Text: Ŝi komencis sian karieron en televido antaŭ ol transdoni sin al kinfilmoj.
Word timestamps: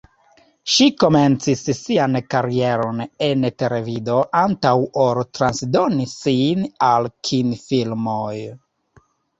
Ŝi 0.75 0.85
komencis 1.01 1.61
sian 1.79 2.17
karieron 2.35 3.05
en 3.27 3.47
televido 3.65 4.17
antaŭ 4.43 4.75
ol 5.05 5.23
transdoni 5.41 6.11
sin 6.19 6.69
al 6.91 7.13
kinfilmoj. 7.31 8.37